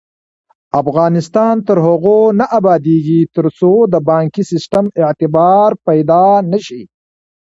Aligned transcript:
افغانستان 0.81 1.55
تر 1.67 1.77
هغو 1.87 2.19
نه 2.39 2.45
ابادیږي، 2.59 3.21
ترڅو 3.35 3.71
د 3.93 3.95
بانکي 4.09 4.43
سیستم 4.51 4.85
اعتبار 5.01 5.69
پیدا 5.87 6.23
نشي. 6.51 6.83